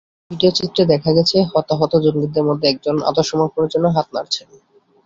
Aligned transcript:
আরেকটি 0.03 0.31
ভিডিওচিত্রে 0.31 0.83
দেখা 0.93 1.11
গেছে, 1.17 1.37
হতাহত 1.51 1.93
জঙ্গিদের 2.05 2.47
মধ্যে 2.49 2.65
একজন 2.69 2.95
আত্মসমর্পণের 3.09 3.71
জন্য 3.73 3.85
হাত 3.95 4.07
নাড়ছেন। 4.15 4.47